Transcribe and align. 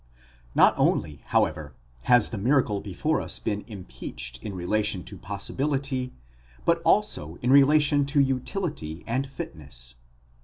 Not 0.55 0.73
only, 0.79 1.17
however, 1.27 1.75
has 2.05 2.29
the 2.29 2.39
miracle 2.39 2.81
before 2.81 3.21
us 3.21 3.37
been 3.37 3.63
impeached 3.67 4.41
in 4.41 4.55
relation 4.55 5.03
to 5.03 5.15
possibility, 5.15 6.11
but 6.65 6.81
also 6.83 7.35
in 7.43 7.51
relation 7.51 8.07
to 8.07 8.19
utility 8.19 9.03
and 9.05 9.27
fitness. 9.27 9.97